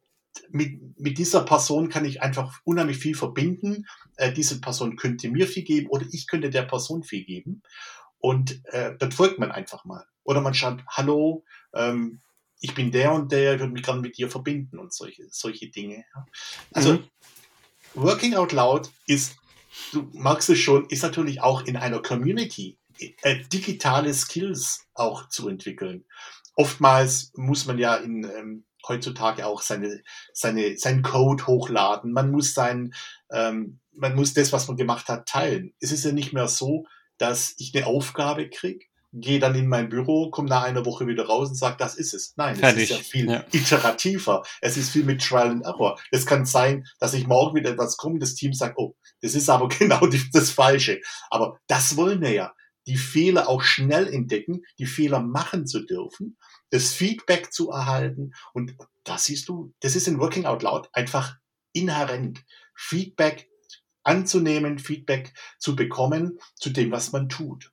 [0.52, 3.86] mit, mit dieser Person kann ich einfach unheimlich viel verbinden.
[4.16, 7.62] Äh, diese Person könnte mir viel geben oder ich könnte der Person viel geben.
[8.20, 10.06] Und äh, dann folgt man einfach mal.
[10.24, 11.44] Oder man schreibt, hallo,
[11.74, 12.22] ähm,
[12.62, 15.70] ich bin der und der, ich würde mich gerne mit dir verbinden und solche, solche
[15.70, 16.06] Dinge.
[16.72, 17.04] Also mhm.
[17.96, 19.36] Working Out Loud ist,
[19.92, 22.78] du magst es schon, ist natürlich auch in einer Community
[23.22, 26.06] äh, digitale Skills auch zu entwickeln.
[26.56, 30.02] Oftmals muss man ja in ähm, heutzutage auch seine,
[30.34, 32.12] seine, seinen Code hochladen.
[32.12, 32.94] Man muss sein,
[33.32, 35.74] ähm, man muss das, was man gemacht hat, teilen.
[35.80, 36.86] Es ist ja nicht mehr so,
[37.18, 41.26] dass ich eine Aufgabe kriege, gehe dann in mein Büro, komme nach einer Woche wieder
[41.26, 42.34] raus und sage, das ist es.
[42.38, 42.84] Nein, Fertig.
[42.84, 43.46] es ist ja viel ja.
[43.52, 44.44] iterativer.
[44.62, 46.00] Es ist viel mit Trial and Error.
[46.12, 49.50] Es kann sein, dass ich morgen wieder etwas komme, das Team sagt, oh, das ist
[49.50, 51.02] aber genau das Falsche.
[51.30, 52.54] Aber das wollen wir ja.
[52.88, 56.38] Die Fehler auch schnell entdecken, die Fehler machen zu dürfen,
[56.70, 58.34] das Feedback zu erhalten.
[58.54, 61.38] Und das siehst du, das ist in Working Out Loud einfach
[61.74, 62.44] inhärent.
[62.76, 63.50] Feedback
[64.04, 67.72] anzunehmen, Feedback zu bekommen zu dem, was man tut.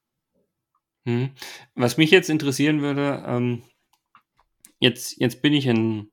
[1.06, 1.30] Hm.
[1.76, 3.62] Was mich jetzt interessieren würde, ähm,
[4.80, 6.10] jetzt, jetzt bin ich ein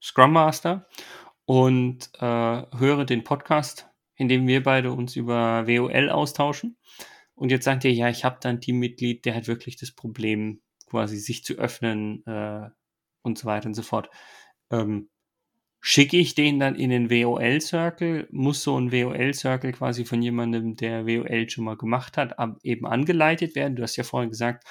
[0.00, 0.86] Scrum Master
[1.44, 6.78] und äh, höre den Podcast, in dem wir beide uns über WOL austauschen.
[7.34, 10.62] Und jetzt sagt ihr, ja, ich habe da ein Teammitglied, der hat wirklich das Problem,
[10.86, 12.68] quasi sich zu öffnen äh,
[13.22, 14.10] und so weiter und so fort.
[14.70, 15.10] Ähm,
[15.82, 18.28] Schicke ich den dann in den WOL-Circle?
[18.30, 23.54] Muss so ein WOL-Circle quasi von jemandem, der WOL schon mal gemacht hat, eben angeleitet
[23.54, 23.76] werden?
[23.76, 24.64] Du hast ja vorhin gesagt,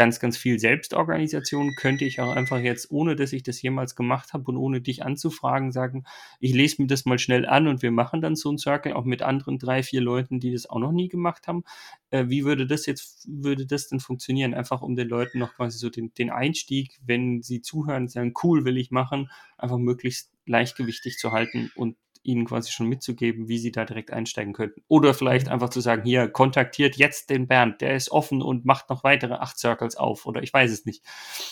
[0.00, 4.32] ganz, ganz viel Selbstorganisation könnte ich auch einfach jetzt, ohne dass ich das jemals gemacht
[4.32, 6.04] habe und ohne dich anzufragen, sagen,
[6.38, 9.04] ich lese mir das mal schnell an und wir machen dann so ein Circle auch
[9.04, 11.64] mit anderen drei, vier Leuten, die das auch noch nie gemacht haben.
[12.08, 14.54] Äh, wie würde das jetzt, würde das denn funktionieren?
[14.54, 18.64] Einfach um den Leuten noch quasi so den, den Einstieg, wenn sie zuhören, sagen, cool,
[18.64, 23.72] will ich machen, einfach möglichst leichtgewichtig zu halten und ihnen quasi schon mitzugeben, wie sie
[23.72, 24.82] da direkt einsteigen könnten.
[24.88, 25.52] Oder vielleicht mhm.
[25.52, 29.34] einfach zu sagen, hier, kontaktiert jetzt den Bernd, der ist offen und macht noch weitere
[29.34, 31.04] acht Circles auf oder ich weiß es nicht.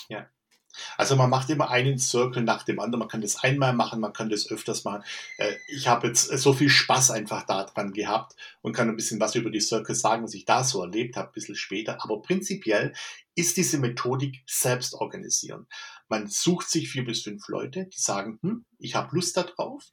[0.09, 0.27] Ja.
[0.97, 3.01] Also man macht immer einen Circle nach dem anderen.
[3.01, 5.03] Man kann das einmal machen, man kann das öfters machen.
[5.39, 9.35] Äh, ich habe jetzt so viel Spaß einfach daran gehabt und kann ein bisschen was
[9.35, 12.03] über die Circle sagen, was ich da so erlebt habe, ein bisschen später.
[12.03, 12.93] Aber prinzipiell
[13.35, 15.67] ist diese Methodik selbst organisieren.
[16.09, 19.85] Man sucht sich vier bis fünf Leute, die sagen, hm, ich habe Lust darauf.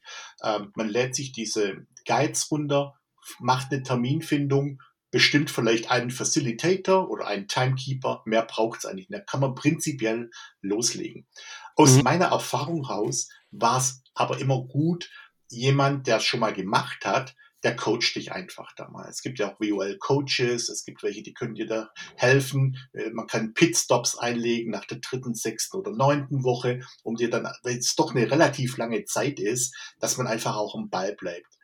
[0.42, 2.94] Ähm, man lädt sich diese Guides runter,
[3.38, 8.22] macht eine Terminfindung, bestimmt vielleicht einen Facilitator oder einen Timekeeper.
[8.24, 9.20] Mehr braucht es eigentlich nicht.
[9.20, 11.26] Da kann man prinzipiell loslegen.
[11.74, 12.02] Aus mhm.
[12.02, 15.10] meiner Erfahrung raus war es aber immer gut,
[15.48, 19.08] jemand, der es schon mal gemacht hat, der coacht dich einfach da mal.
[19.08, 22.78] Es gibt ja auch WOL-Coaches, es gibt welche, die können dir da helfen.
[22.92, 27.50] Äh, man kann Pitstops einlegen nach der dritten, sechsten oder neunten Woche, um dir dann,
[27.64, 31.58] wenn es doch eine relativ lange Zeit ist, dass man einfach auch am Ball bleibt.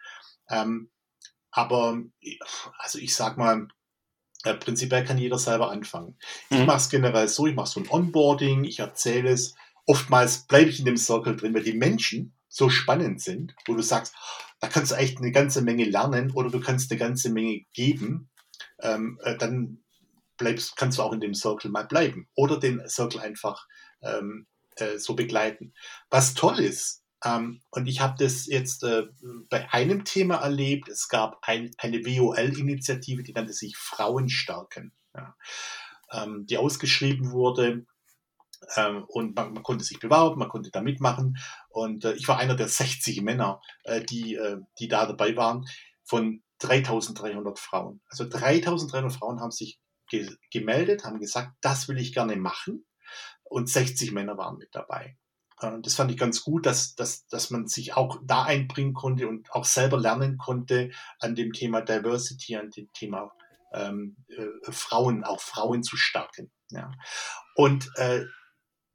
[0.51, 0.91] Ähm,
[1.53, 2.03] aber,
[2.79, 3.69] also ich sag mal,
[4.43, 6.19] äh, prinzipiell kann jeder selber anfangen.
[6.51, 6.57] Mhm.
[6.57, 9.55] Ich mache es generell so, ich mache so ein Onboarding, ich erzähle es.
[9.87, 13.83] Oftmals bleibe ich in dem Circle drin, weil die Menschen so spannend sind, wo du
[13.83, 14.17] sagst,
[14.63, 18.31] da kannst du echt eine ganze Menge lernen oder du kannst eine ganze Menge geben,
[18.81, 19.83] ähm, äh, dann
[20.39, 23.67] bleibst, kannst du auch in dem Circle mal bleiben oder den Circle einfach
[24.03, 24.47] ähm,
[24.77, 25.75] äh, so begleiten.
[26.11, 29.09] Was toll ist, ähm, und ich habe das jetzt äh,
[29.51, 35.35] bei einem Thema erlebt, es gab ein, eine WOL-Initiative, die nannte sich Frauen stärken, ja,
[36.13, 37.85] ähm, die ausgeschrieben wurde.
[38.77, 41.37] Ähm, und man, man, konnte sich bewerben, man konnte da mitmachen.
[41.73, 45.67] Und äh, ich war einer der 60 Männer, äh, die, äh, die da dabei waren,
[46.05, 48.01] von 3300 Frauen.
[48.09, 52.87] Also 3300 Frauen haben sich ge gemeldet, haben gesagt, das will ich gerne machen.
[53.45, 55.17] Und 60 Männer waren mit dabei.
[55.61, 59.29] Äh, das fand ich ganz gut, dass, dass, dass man sich auch da einbringen konnte
[59.29, 63.33] und auch selber lernen konnte an dem Thema Diversity, an dem Thema
[63.73, 66.53] ähm, äh, Frauen, auch Frauen zu stärken.
[66.71, 66.93] Ja.
[67.55, 68.25] Und äh,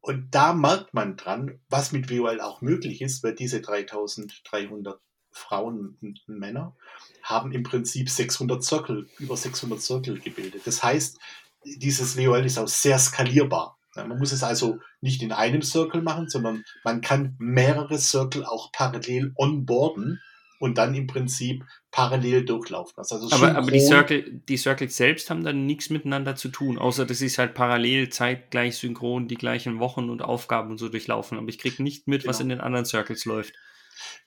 [0.01, 4.99] und da merkt man dran, was mit WOL auch möglich ist, weil diese 3300
[5.31, 6.75] Frauen und Männer
[7.23, 10.61] haben im Prinzip 600 Circle, über 600 Circle gebildet.
[10.65, 11.19] Das heißt,
[11.63, 13.77] dieses WOL ist auch sehr skalierbar.
[13.95, 18.71] Man muss es also nicht in einem Circle machen, sondern man kann mehrere Circle auch
[18.71, 20.21] parallel onboarden
[20.59, 22.93] und dann im Prinzip parallel durchlaufen.
[22.97, 27.05] Also aber, aber die, Circle, die Circles selbst haben dann nichts miteinander zu tun, außer
[27.05, 31.37] dass sie halt parallel zeitgleich synchron die gleichen Wochen und Aufgaben und so durchlaufen.
[31.37, 32.29] Aber ich kriege nicht mit, genau.
[32.29, 33.53] was in den anderen Circles läuft.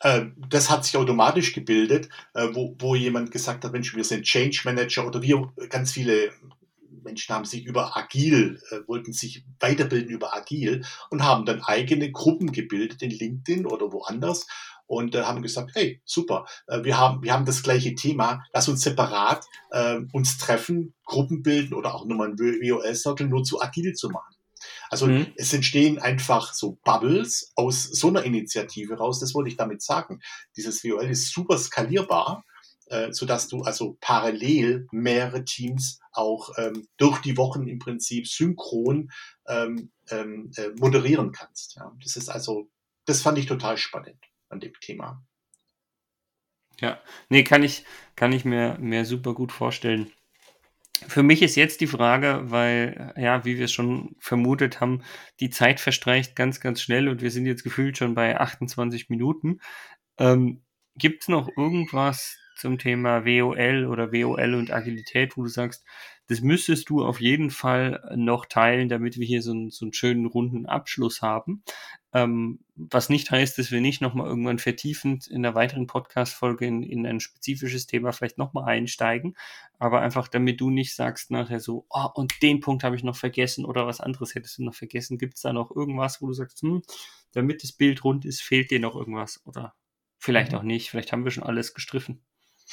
[0.01, 4.25] Äh, das hat sich automatisch gebildet, äh, wo, wo jemand gesagt hat, Mensch, wir sind
[4.25, 6.33] Change Manager oder wir, ganz viele
[7.03, 12.11] Menschen haben sich über Agil, äh, wollten sich weiterbilden über Agil und haben dann eigene
[12.11, 14.47] Gruppen gebildet in LinkedIn oder woanders
[14.91, 18.69] und äh, haben gesagt, hey, super, äh, wir, haben, wir haben das gleiche Thema, lass
[18.69, 23.95] uns separat äh, uns treffen, Gruppen bilden oder auch nochmal ein WOL-Circle nur zu agil
[23.95, 24.35] zu machen.
[24.91, 25.29] Also mhm.
[25.37, 30.21] es entstehen einfach so Bubbles aus so einer Initiative raus, das wollte ich damit sagen.
[30.57, 32.45] Dieses WOL ist super skalierbar
[32.89, 39.13] äh, sodass du also parallel mehrere Teams auch ähm, durch die Wochen im Prinzip synchron
[39.47, 41.77] ähm, ähm, äh, moderieren kannst.
[41.77, 41.93] Ja.
[42.03, 42.69] Das ist also,
[43.05, 45.25] das fand ich total spannend an dem Thema.
[46.81, 47.85] Ja, nee, kann ich,
[48.17, 50.11] kann ich mir, mir super gut vorstellen.
[51.09, 55.03] Für mich ist jetzt die Frage, weil, ja, wie wir es schon vermutet haben,
[55.41, 59.61] die Zeit verstreicht ganz, ganz schnell und wir sind jetzt gefühlt schon bei 28 Minuten.
[60.19, 60.63] Ähm,
[60.97, 65.85] Gibt es noch irgendwas, zum Thema WOL oder WOL und Agilität, wo du sagst,
[66.31, 69.93] das müsstest du auf jeden Fall noch teilen, damit wir hier so, einen, so einen
[69.93, 71.65] schönen runden Abschluss haben.
[72.13, 76.85] Ähm, was nicht heißt, dass wir nicht nochmal irgendwann vertiefend in einer weiteren Podcast-Folge in,
[76.85, 79.37] in ein spezifisches Thema vielleicht nochmal einsteigen,
[79.81, 83.17] aber einfach damit du nicht sagst nachher so, oh, und den Punkt habe ich noch
[83.17, 85.19] vergessen oder was anderes hättest du noch vergessen.
[85.19, 86.83] Gibt es da noch irgendwas, wo du sagst, hm,
[87.33, 89.75] damit das Bild rund ist, fehlt dir noch irgendwas oder
[90.21, 90.59] vielleicht mhm.
[90.59, 92.23] auch nicht, vielleicht haben wir schon alles gestriffen.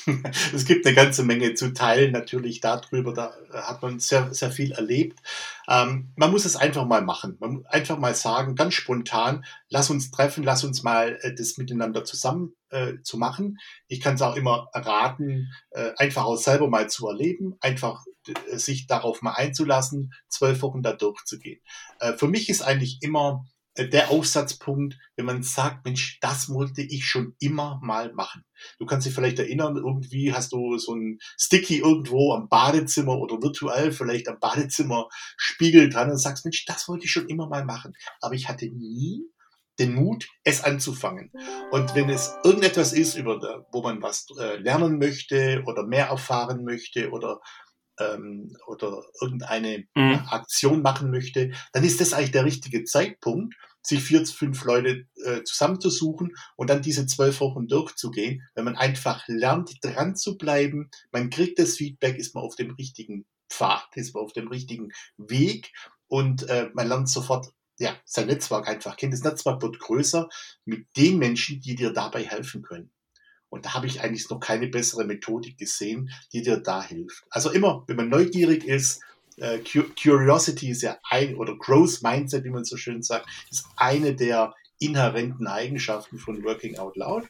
[0.54, 4.72] es gibt eine ganze Menge zu teilen, natürlich darüber, da hat man sehr, sehr viel
[4.72, 5.20] erlebt.
[5.68, 7.38] Ähm, man muss es einfach mal machen.
[7.40, 11.58] Man muss einfach mal sagen, ganz spontan, lass uns treffen, lass uns mal äh, das
[11.58, 13.58] miteinander zusammen äh, zu machen.
[13.88, 18.58] Ich kann es auch immer raten, äh, einfach auch selber mal zu erleben, einfach äh,
[18.58, 21.60] sich darauf mal einzulassen, zwölf Wochen da durchzugehen.
[22.00, 23.46] Äh, für mich ist eigentlich immer
[23.86, 28.44] der Aufsatzpunkt, wenn man sagt, Mensch, das wollte ich schon immer mal machen.
[28.80, 33.42] Du kannst dich vielleicht erinnern, irgendwie hast du so ein Sticky irgendwo am Badezimmer oder
[33.42, 37.66] virtuell vielleicht am Badezimmer Spiegel dran und sagst, Mensch, das wollte ich schon immer mal
[37.66, 37.94] machen.
[38.22, 39.24] Aber ich hatte nie
[39.80, 41.32] den Mut, es anzufangen.
[41.72, 46.64] Und wenn es irgendetwas ist, über wo man was äh, lernen möchte oder mehr erfahren
[46.64, 47.40] möchte oder
[48.00, 50.22] ähm, oder irgendeine mhm.
[50.30, 55.44] Aktion machen möchte, dann ist das eigentlich der richtige Zeitpunkt, sich vier, fünf Leute äh,
[55.44, 58.44] zusammenzusuchen und dann diese zwölf Wochen durchzugehen.
[58.54, 62.72] Wenn man einfach lernt, dran zu bleiben, man kriegt das Feedback, ist man auf dem
[62.72, 65.72] richtigen Pfad, ist man auf dem richtigen Weg
[66.08, 69.12] und äh, man lernt sofort ja, sein Netzwerk einfach kennen.
[69.12, 70.28] Das Netzwerk wird größer
[70.66, 72.92] mit den Menschen, die dir dabei helfen können.
[73.50, 77.24] Und da habe ich eigentlich noch keine bessere Methodik gesehen, die dir da hilft.
[77.30, 79.02] Also immer, wenn man neugierig ist,
[79.38, 84.16] äh, Curiosity ist ja ein, oder Growth Mindset, wie man so schön sagt, ist eine
[84.16, 87.26] der inhärenten Eigenschaften von Working Out Loud.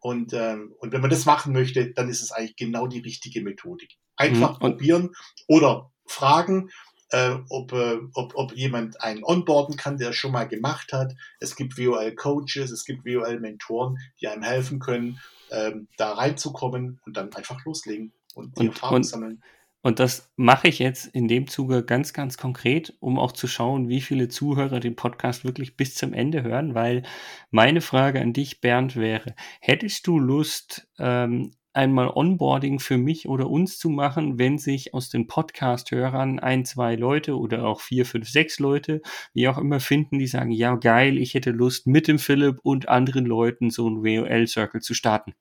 [0.00, 3.40] Und, ähm, und wenn man das machen möchte, dann ist es eigentlich genau die richtige
[3.40, 3.96] Methodik.
[4.16, 4.58] Einfach mhm.
[4.58, 5.10] probieren
[5.46, 6.70] oder fragen,
[7.12, 11.14] äh, ob, äh, ob, ob jemand einen onboarden kann, der es schon mal gemacht hat.
[11.40, 15.20] Es gibt WOL-Coaches, es gibt WOL-Mentoren, die einem helfen können
[15.50, 19.42] ähm, da reinzukommen und dann einfach loslegen und die und, Erfahrung und, sammeln.
[19.82, 23.88] Und das mache ich jetzt in dem Zuge ganz, ganz konkret, um auch zu schauen,
[23.88, 27.02] wie viele Zuhörer den Podcast wirklich bis zum Ende hören, weil
[27.50, 33.48] meine Frage an dich, Bernd, wäre, hättest du Lust, ähm, einmal Onboarding für mich oder
[33.48, 38.28] uns zu machen, wenn sich aus den Podcast-Hörern ein, zwei Leute oder auch vier, fünf,
[38.28, 39.02] sechs Leute,
[39.34, 42.88] wie auch immer finden, die sagen, ja geil, ich hätte Lust mit dem Philipp und
[42.88, 45.34] anderen Leuten so ein WOL-Circle zu starten.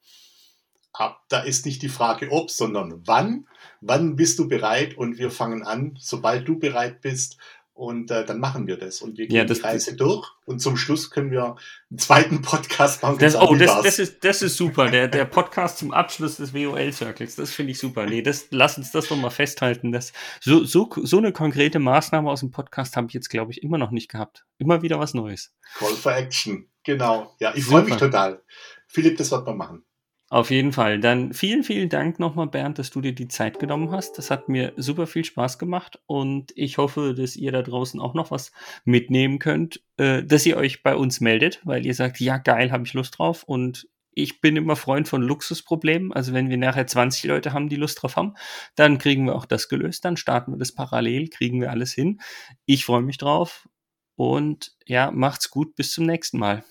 [1.29, 3.47] Da ist nicht die Frage ob, sondern wann.
[3.79, 4.97] Wann bist du bereit?
[4.97, 7.37] Und wir fangen an, sobald du bereit bist.
[7.73, 9.01] Und äh, dann machen wir das.
[9.01, 10.29] Und wir gehen ja, das, die Reise durch.
[10.45, 11.55] Und zum Schluss können wir
[11.89, 13.17] einen zweiten Podcast machen.
[13.19, 14.89] Das, oh, das, das, ist, das ist super.
[14.91, 17.35] Der, der Podcast zum Abschluss des WOL-Circles.
[17.35, 18.05] Das finde ich super.
[18.05, 19.91] Nee, das, lass uns das doch mal festhalten.
[19.91, 23.63] Dass so, so, so eine konkrete Maßnahme aus dem Podcast habe ich jetzt, glaube ich,
[23.63, 24.45] immer noch nicht gehabt.
[24.57, 25.53] Immer wieder was Neues.
[25.79, 26.67] Call for Action.
[26.83, 27.35] Genau.
[27.39, 28.43] Ja, ich freue mich total.
[28.87, 29.83] Philipp, das wird man machen.
[30.31, 31.01] Auf jeden Fall.
[31.01, 34.17] Dann vielen, vielen Dank nochmal, Bernd, dass du dir die Zeit genommen hast.
[34.17, 38.13] Das hat mir super viel Spaß gemacht und ich hoffe, dass ihr da draußen auch
[38.13, 38.53] noch was
[38.85, 42.85] mitnehmen könnt, äh, dass ihr euch bei uns meldet, weil ihr sagt, ja, geil, habe
[42.85, 46.13] ich Lust drauf und ich bin immer Freund von Luxusproblemen.
[46.13, 48.35] Also wenn wir nachher 20 Leute haben, die Lust drauf haben,
[48.75, 50.05] dann kriegen wir auch das gelöst.
[50.05, 52.21] Dann starten wir das parallel, kriegen wir alles hin.
[52.65, 53.67] Ich freue mich drauf
[54.15, 55.75] und ja, macht's gut.
[55.75, 56.63] Bis zum nächsten Mal.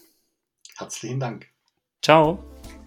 [0.79, 1.51] Herzlichen Dank.
[2.01, 2.43] Ciao.